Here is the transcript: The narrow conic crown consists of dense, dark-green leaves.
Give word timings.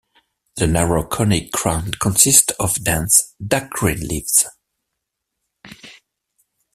The 0.55 0.65
narrow 0.65 1.05
conic 1.05 1.51
crown 1.51 1.91
consists 1.91 2.53
of 2.59 2.83
dense, 2.83 3.35
dark-green 3.39 3.99
leaves. 4.07 4.47